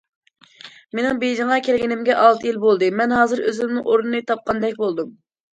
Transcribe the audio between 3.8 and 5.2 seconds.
ئورنىنى تاپقاندەك بولدۇم.